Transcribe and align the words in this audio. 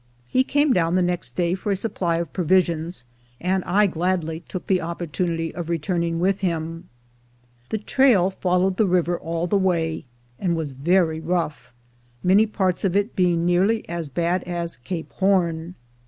He 0.27 0.43
came 0.43 0.73
down 0.73 0.95
the 0.95 1.03
next 1.03 1.33
day 1.35 1.53
for 1.53 1.71
a 1.71 1.75
supply 1.75 2.15
of 2.17 2.33
provisions, 2.33 3.03
and 3.39 3.63
I 3.65 3.85
gladly 3.85 4.39
took 4.47 4.65
the 4.65 4.81
op 4.81 4.99
portunity 4.99 5.53
of 5.53 5.69
returning 5.69 6.19
with 6.19 6.39
him. 6.39 6.89
The 7.69 7.77
trail 7.77 8.31
followed 8.31 8.77
the 8.77 8.87
river 8.87 9.15
all 9.19 9.45
the 9.45 9.59
way, 9.59 10.05
and 10.39 10.55
was 10.55 10.71
very 10.71 11.19
rough, 11.19 11.71
many 12.23 12.47
parts 12.47 12.83
of 12.83 12.95
it 12.95 13.15
being 13.15 13.45
nearly 13.45 13.87
as 13.87 14.09
bad 14.09 14.41
as 14.45 14.75
"Cape 14.75 15.11
Horn." 15.11 15.75